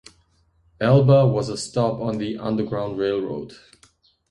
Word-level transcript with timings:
Elba 0.79 1.27
was 1.27 1.47
a 1.49 1.55
stop 1.55 1.99
on 2.01 2.17
the 2.17 2.35
Underground 2.39 2.97
Railroad. 2.97 3.53